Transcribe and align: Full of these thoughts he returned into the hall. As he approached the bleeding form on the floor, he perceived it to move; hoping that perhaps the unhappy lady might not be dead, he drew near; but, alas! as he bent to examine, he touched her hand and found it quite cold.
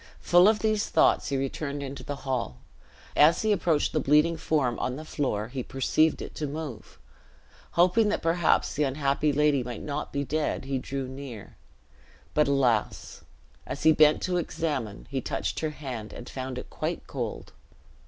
Full 0.21 0.47
of 0.47 0.57
these 0.57 0.89
thoughts 0.89 1.27
he 1.29 1.37
returned 1.37 1.83
into 1.83 2.01
the 2.03 2.15
hall. 2.25 2.57
As 3.15 3.43
he 3.43 3.51
approached 3.51 3.93
the 3.93 3.99
bleeding 3.99 4.35
form 4.35 4.79
on 4.79 4.95
the 4.95 5.05
floor, 5.05 5.49
he 5.49 5.61
perceived 5.61 6.23
it 6.23 6.33
to 6.41 6.47
move; 6.47 6.97
hoping 7.73 8.09
that 8.09 8.23
perhaps 8.23 8.73
the 8.73 8.81
unhappy 8.81 9.31
lady 9.31 9.61
might 9.63 9.83
not 9.83 10.11
be 10.11 10.23
dead, 10.23 10.65
he 10.65 10.79
drew 10.79 11.07
near; 11.07 11.55
but, 12.33 12.47
alas! 12.47 13.21
as 13.67 13.83
he 13.83 13.91
bent 13.91 14.23
to 14.23 14.37
examine, 14.37 15.05
he 15.11 15.21
touched 15.21 15.59
her 15.59 15.69
hand 15.69 16.13
and 16.13 16.27
found 16.27 16.57
it 16.57 16.71
quite 16.71 17.05
cold. 17.05 17.53